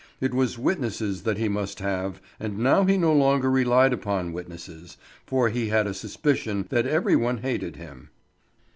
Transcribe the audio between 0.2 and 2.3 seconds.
was witnesses that he must have,